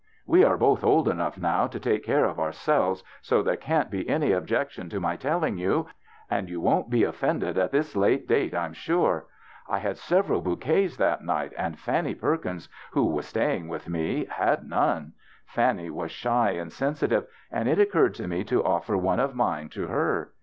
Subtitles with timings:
[0.25, 3.03] We are both old enough now to take care of 48 THE BACHELOR'S CHRISTMAS ourselves,
[3.21, 5.85] so there can't be any objection to my telling you,
[6.27, 9.27] and— and you won't be of fended at tliis late day, I'm sure.
[9.69, 14.25] I had sev eral bouquets that night, and Fannie Perkins, who was staying with me,
[14.25, 15.13] had none.
[15.45, 19.35] Fan nie was shy and sensitive, and it occurred to me to offer one of
[19.35, 20.31] mine to her.